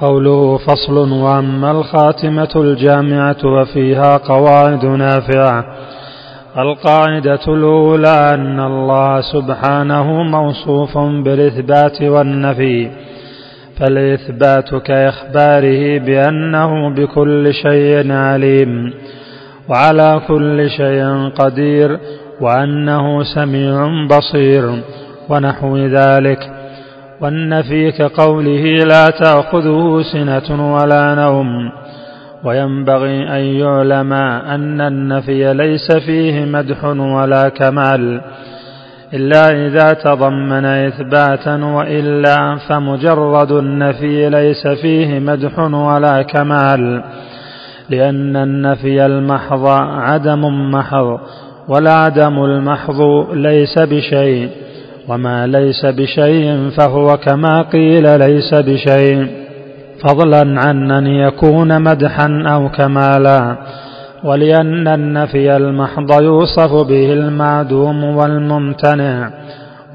[0.00, 5.64] قوله فصل وأما الخاتمة الجامعة وفيها قواعد نافعة.
[6.58, 12.90] القاعدة الأولى أن الله سبحانه موصوف بالإثبات والنفي.
[13.80, 18.92] فالإثبات كإخباره بأنه بكل شيء عليم.
[19.68, 21.98] وعلى كل شيء قدير.
[22.40, 24.82] وأنه سميع بصير.
[25.28, 26.55] ونحو ذلك.
[27.20, 31.70] والنفي كقوله لا تاخذه سنه ولا نوم
[32.44, 38.20] وينبغي ان يعلم ان النفي ليس فيه مدح ولا كمال
[39.14, 47.02] الا اذا تضمن اثباتا والا فمجرد النفي ليس فيه مدح ولا كمال
[47.90, 51.20] لأن النفي المحض عدم محض
[51.68, 53.00] والعدم المحض
[53.32, 54.50] ليس بشيء
[55.08, 59.26] وما ليس بشيء فهو كما قيل ليس بشيء
[60.08, 63.56] فضلا عن ان يكون مدحا أو كمالا
[64.24, 69.30] ولان النفي المحض يوصف به المعدوم والممتنع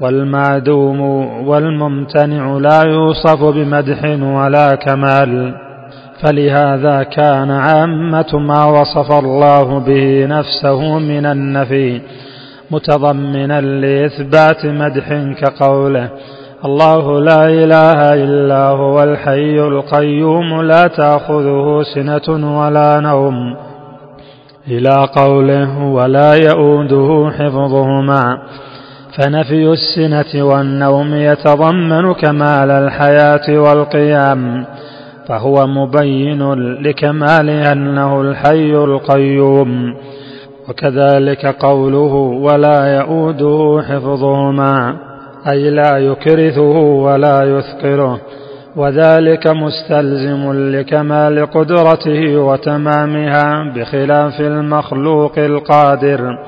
[0.00, 1.00] والمعدوم
[1.48, 5.54] والممتنع لا يوصف بمدح ولا كمال
[6.22, 12.00] فلهذا كان عامه ما وصف الله به نفسه من النفي
[12.72, 15.08] متضمنا لإثبات مدح
[15.40, 16.08] كقوله.
[16.64, 23.56] الله لا إله إلا هو الحي القيوم لا تأخذه سنة ولا نوم.
[24.68, 28.38] إلى قوله ولا يئوده حفظهما.
[29.18, 34.66] فنفي السنة والنوم يتضمن كمال الحياة والقيام.
[35.28, 39.94] فهو مبين لكمال أنه الحي القيوم.
[40.72, 44.96] وكذلك قوله ولا يؤوده حفظهما
[45.52, 48.18] أي لا يكرثه ولا يثقله
[48.76, 56.38] وذلك مستلزم لكمال قدرته وتمامها بخلاف المخلوق القادر.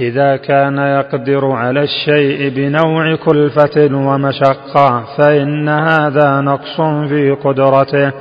[0.00, 8.12] إذا كان يقدر على الشيء بنوع كلفة ومشقة فإن هذا نقص في قدرته.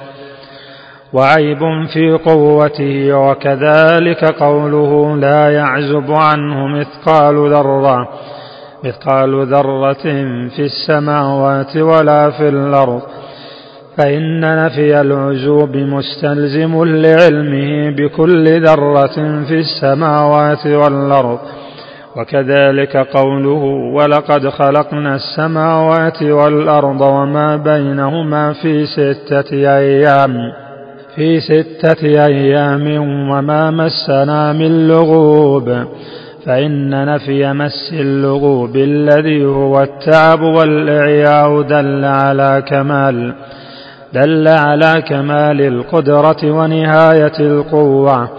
[1.14, 1.60] وعيب
[1.94, 8.08] في قوته وكذلك قوله لا يعزب عنه مثقال ذرة
[8.84, 10.04] مثقال ذرة
[10.56, 13.02] في السماوات ولا في الأرض.
[13.98, 21.40] فإن نفي العزوب مستلزم لعلمه بكل ذرة في السماوات والأرض.
[22.18, 23.64] وكذلك قوله
[23.96, 30.36] ولقد خلقنا السماوات والأرض وما بينهما في ستة أيام.
[31.20, 32.98] في ستة أيام
[33.32, 35.84] وما مسنا من لغوب
[36.46, 43.34] فإن نفي مس اللغوب الذي هو التعب والإعياء دل على كمال
[44.14, 48.30] دل على كمال القدرة ونهاية القوة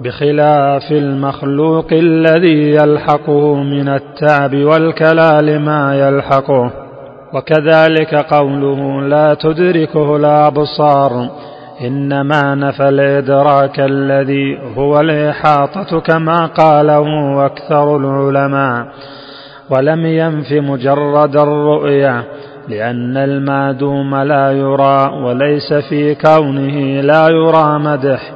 [0.00, 6.70] بخلاف المخلوق الذي يلحقه من التعب والكلال ما يلحقه.
[7.34, 11.28] وكذلك قوله لا تدركه الأبصار
[11.84, 17.06] إنما نفى الإدراك الذي هو الإحاطة كما قاله
[17.46, 18.86] أكثر العلماء.
[19.70, 22.24] ولم ينف مجرد الرؤيه
[22.68, 28.32] لأن المعدوم لا يرى وليس في كونه لا يرى مدح.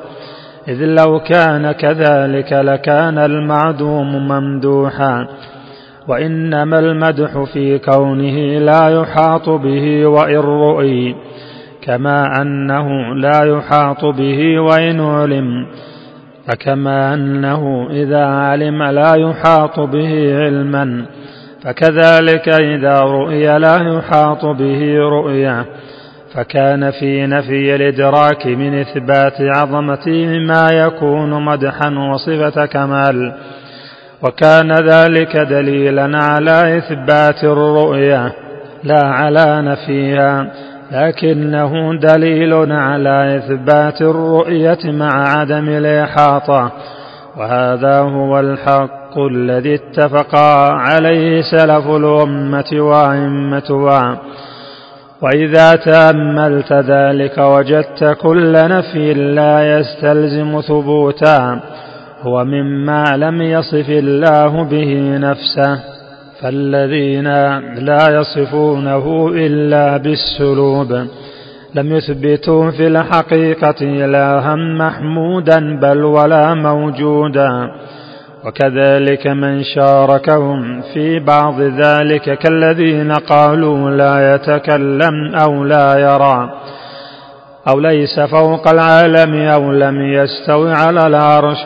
[0.69, 5.27] إذ لو كان كذلك لكان المعدوم ممدوحا.
[6.09, 11.15] وإنما المدح في كونه لا يحاط به وإن رؤي.
[11.83, 15.67] كما أنه لا يحاط به وإن علم
[16.47, 21.05] فكما أنه إذا علم لا يحاط به علما
[21.65, 25.65] فكذلك إذا رؤي لا يحاط به رؤيا
[26.35, 33.35] فكان في نفي الإدراك من إثبات عظمته ما يكون مدحا وصفة كمال.
[34.23, 38.33] وكان ذلك دليلا على إثبات الرؤيا
[38.85, 40.51] لا على نفيها.
[40.93, 46.73] لكنه دليل على إثبات الرؤية مع عدم الإحاطة
[47.37, 54.21] وهذا هو الحق الذي اتفقا عليه سلف الأمة وأئمتها.
[55.23, 61.61] وإذا تأملت ذلك وجدت كل نفي لا يستلزم ثبوتا
[62.23, 66.00] هو مما لم يصف الله به نفسه.
[66.43, 67.29] فالذين
[67.75, 71.07] لا يصفونه إلا بالسلوب.
[71.75, 77.71] لم يثبتوا في الحقيقة إلها محمودا بل ولا موجودا.
[78.47, 86.51] وكذلك من شاركهم في بعض ذلك كالذين قالوا لا يتكلم أو لا يرى.
[87.69, 91.59] أو ليس فوق العالم أو لم يستوي على العرش.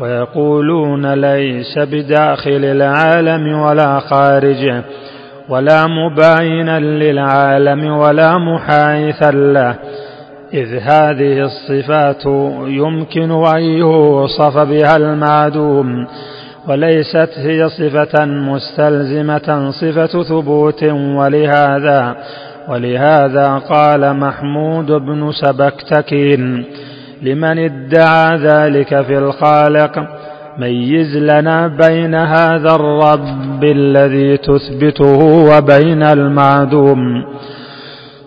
[0.00, 4.82] ويقولون ليس بداخل العالم ولا خارجه
[5.48, 9.74] ولا مباينا للعالم ولا محايثا له.
[10.54, 12.26] إذ هذه الصفات
[12.66, 16.06] يمكن أن يوصف بها المعدوم
[16.68, 20.84] وليست هي صفة مستلزمة صفة ثبوت.
[21.18, 22.16] ولهذا
[22.68, 26.64] ولهذا قال محمود بن سبكتكين
[27.22, 29.98] لمن ادعى ذلك في الخالق.
[30.58, 35.18] ميز لنا بين هذا الرب الذي تثبته
[35.50, 37.24] وبين المعدوم.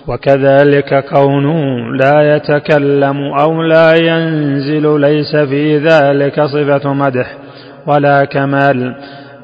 [0.08, 1.64] وكذلك كونه
[2.00, 7.38] لا يتكلم أو لا ينزل ليس في ذلك صفة مدح
[7.88, 8.96] ولا كمال.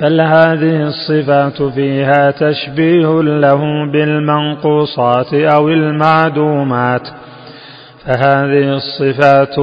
[0.02, 7.08] بل هذه الصفات فيها تشبيه له بالمنقوصات أو المعدومات.
[8.08, 9.60] فهذه الصفات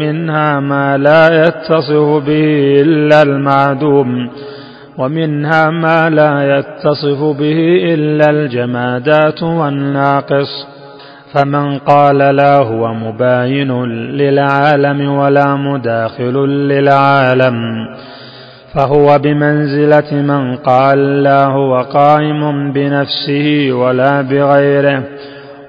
[0.00, 4.30] منها ما لا يتصف به إلا المعدوم
[4.98, 7.58] ومنها ما لا يتصف به
[7.94, 10.66] إلا الجمادات والناقص.
[11.32, 17.54] فمن قال لا هو مباين للعالم ولا مداخل للعالم.
[18.74, 25.02] فهو بمنزلة من قال لا هو قائم بنفسه ولا بغيره.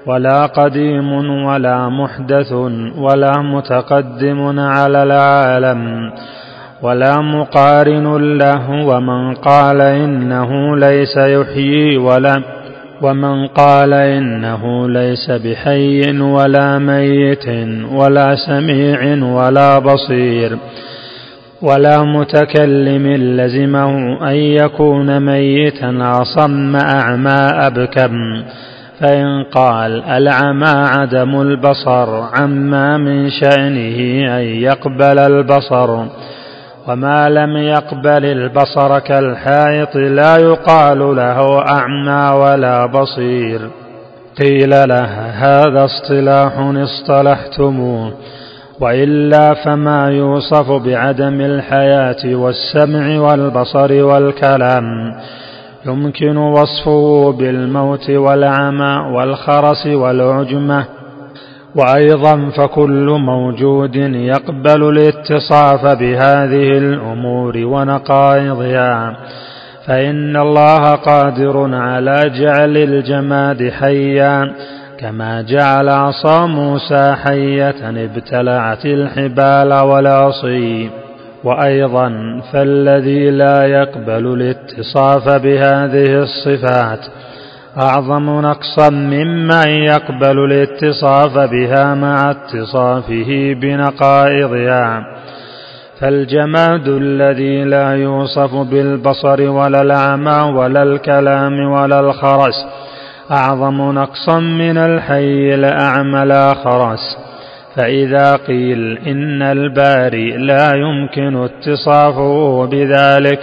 [0.06, 1.12] ولا قديم
[1.44, 2.52] ولا محدث
[2.98, 6.12] ولا متقدم على العالم
[6.82, 12.42] ولا مقارن له ومن قال إنه ليس يحيي ولا
[13.02, 17.46] ومن قال إنه ليس بحي ولا ميت
[17.92, 20.58] ولا سميع ولا بصير
[21.62, 23.06] ولا متكلم
[23.40, 23.88] لزمه
[24.30, 28.12] أن يكون ميتا اصم أعمى أبكم
[29.00, 33.98] فإن قال العمى عدم البصر عما من شأنه
[34.38, 36.04] أن يقبل البصر
[36.88, 43.60] وما لم يقبل البصر كالحائط لا يقال له أعمى ولا بصير
[44.40, 48.12] قيل له هذا اصطلاح اصطلحتموه
[48.80, 54.84] وإلا فما يوصف بعدم الحياة والسمع والبصر والكلام
[55.86, 60.86] يمكن وصفه بالموت والعمى والخرس والعجمة.
[61.74, 69.16] وأيضا فكل موجود يقبل الاتصاف بهذه الأمور ونقائضها.
[69.86, 74.52] فإن الله قادر على جعل الجماد حيا
[74.98, 81.05] كما جعل عصا موسى حية ابتلعت الحبال والعصي.
[81.46, 87.06] وأيضا فالذي لا يقبل الاتصاف بهذه الصفات
[87.78, 95.02] أعظم نقصا ممن يقبل الاتصاف بها مع اتصافه بنقائضها.
[96.00, 102.66] فالجماد الذي لا يوصف بالبصر ولا العمى ولا الكلام ولا الخرس
[103.30, 107.35] أعظم نقصا من الحي الأعمى لا خرس.
[107.76, 113.40] فإذا قيل إن الباري لا يمكن اتصافه بذلك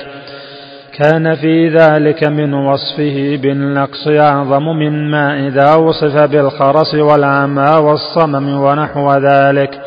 [0.98, 9.82] كان في ذلك من وصفه بالنقص أعظم مما إذا وصف بالخرس والعمى والصمم ونحو ذلك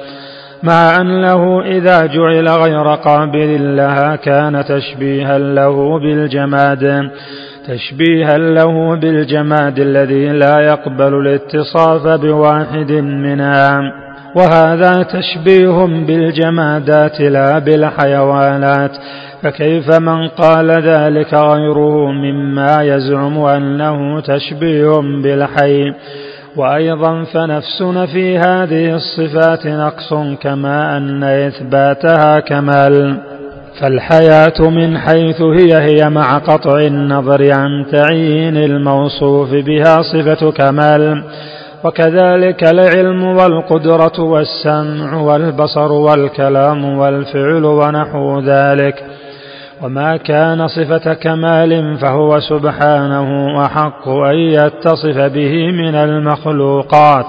[0.62, 7.10] مع أنه إذا جعل غير قابل لها كان تشبيها له بالجماد
[7.68, 14.05] تشبيها له بالجماد الذي لا يقبل الاتصاف بواحد منها.
[14.36, 18.90] وهذا تشبيه بالجمادات لا بالحيوانات
[19.42, 25.92] فكيف من قال ذلك غيره مما يزعم أنه تشبيه بالحي؟
[26.56, 33.16] وأيضا فنفسنا في هذه الصفات نقص كما أن إثباتها كمال.
[33.80, 41.22] فالحياة من حيث هي هي مع قطع النظر عن تعيين الموصوف بها صفة كمال.
[41.86, 49.04] وكذلك العلم والقدرة والسمع والبصر والكلام والفعل ونحو ذلك.
[49.82, 57.26] وما كان صفة كمال فهو سبحانه أحق أن يتصف به من المخلوقات.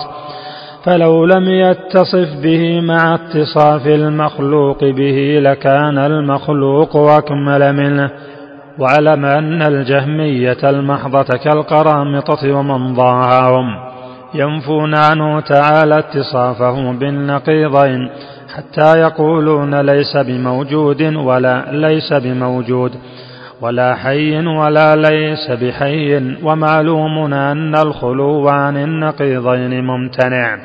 [0.83, 8.09] فلو لم يتصف به مع اتصاف المخلوق به لكان المخلوق أكمل منه.
[8.79, 13.87] واعلم أن الجهمية المحضة كالقرامطة ومن ضاعهم.
[14.38, 18.10] ينفون عنه تعالى اتصافه بالنقيضين
[18.56, 22.91] حتى يقولون ليس بموجود ولا ليس بموجود
[23.62, 30.58] ولا حي ولا ليس بحي ومعلوم أن الخلو عن النقيضين ممتنع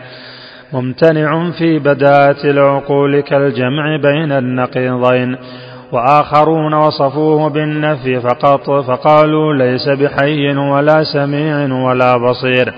[0.73, 5.37] ممتنع في بداة العقول كالجمع بين النقيضين
[5.93, 12.75] وآخرون وصفوه بالنفي فقط فقالوا ليس بحي ولا سميع ولا بصير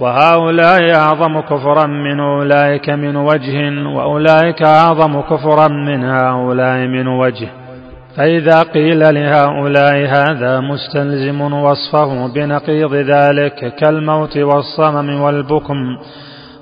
[0.00, 7.48] وهؤلاء أعظم كفرا من أولئك من وجه وأولئك أعظم كفرا من هؤلاء من وجه.
[8.16, 15.76] فإذا قيل لهؤلاء هذا مستلزم وصفه بنقيض ذلك كالموت والصمم والبكم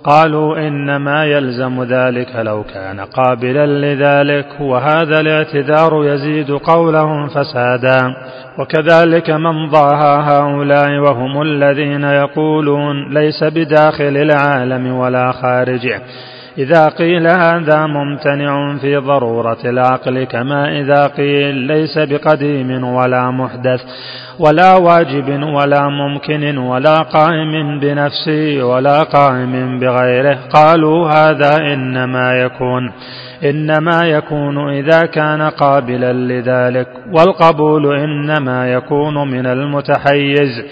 [0.05, 8.15] قالوا إنما يلزم ذلك لو كان قابلا لذلك وهذا الاعتذار يزيد قولهم فسادا.
[8.59, 16.01] وكذلك من ضاهى هؤلاء وهم الذين يقولون ليس بداخل العالم ولا خارجه.
[16.59, 23.81] إذا قيل هذا ممتنع في ضرورة العقل كما إذا قيل ليس بقديم ولا محدث
[24.39, 30.39] ولا واجب ولا ممكن ولا قائم بنفسه ولا قائم بغيره.
[30.53, 32.93] قالوا هذا إنما يكون
[33.45, 40.65] إنما يكون إذا كان قابلا لذلك والقبول إنما يكون من المتحيز.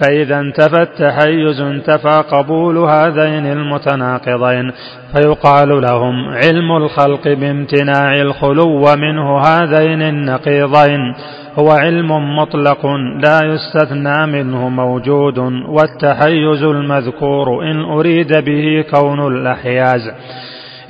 [0.00, 4.72] فإذا انتفى التحيز انتفى قبول هذين المتناقضين
[5.14, 11.14] فيقال لهم علم الخلق بامتناع الخلو منه هذين النقيضين
[11.58, 12.86] هو علم مطلق
[13.24, 15.38] لا يستثنى منه موجود
[15.68, 20.10] والتحيز المذكور إن أريد به كون الأحياز.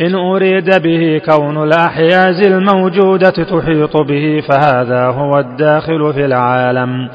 [0.01, 7.09] إن أريد به كون الأحياز الموجودة تحيط به فهذا هو الداخل في العالم.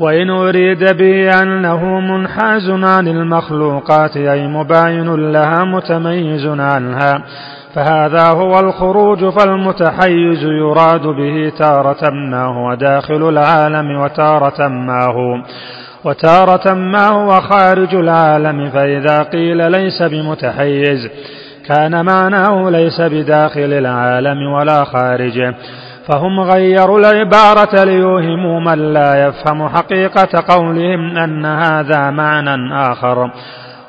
[0.00, 7.22] وإن أريد به أنه منحاز عن المخلوقات أي مباين لها متميز عنها
[7.74, 15.42] فهذا هو الخروج فالمتحيز يراد به تارة ما هو داخل العالم وتارة ما هو
[16.04, 21.08] وتارة ما هو خارج العالم فإذا قيل ليس بمتحيز
[21.66, 25.54] كان معناه ليس بداخل العالم ولا خارجه.
[26.08, 33.30] فهم غيروا العبارة ليوهموا من لا يفهم حقيقة قولهم أن هذا معنى آخر.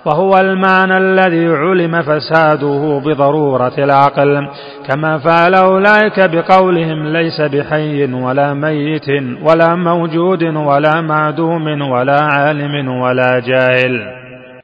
[0.05, 4.47] وهو المعنى الذي علم فساده بضرورة العقل.
[4.87, 9.09] كما فعل أولئك بقولهم ليس بحي ولا ميت
[9.43, 14.20] ولا موجود ولا معدوم ولا عالم ولا جاهل.